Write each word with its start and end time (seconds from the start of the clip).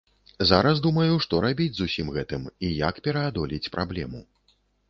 Зараз 0.51 0.79
думаю, 0.85 1.17
што 1.25 1.41
рабіць 1.45 1.69
з 1.81 1.87
усім 1.89 2.09
гэтым 2.17 2.49
і 2.69 2.73
як 2.87 2.95
пераадолець 3.09 3.65
праблему. 3.77 4.27